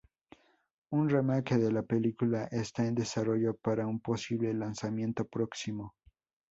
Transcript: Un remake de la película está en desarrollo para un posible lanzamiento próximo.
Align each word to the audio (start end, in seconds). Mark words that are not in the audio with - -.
Un 0.89 1.09
remake 1.11 1.59
de 1.59 1.71
la 1.71 1.83
película 1.83 2.45
está 2.45 2.87
en 2.87 2.95
desarrollo 2.95 3.53
para 3.55 3.85
un 3.85 3.99
posible 3.99 4.51
lanzamiento 4.51 5.25
próximo. 5.25 5.93